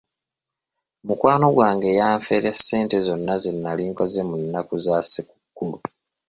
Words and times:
Mukwano 1.07 1.47
gwange 1.55 1.89
yanfera 1.99 2.49
ssente 2.57 2.95
zonna 3.05 3.33
ze 3.43 3.51
nali 3.63 3.83
nkoze 3.91 4.21
mu 4.29 4.35
nnaku 4.41 4.73
za 4.85 4.95
ssekukkulu. 5.03 5.77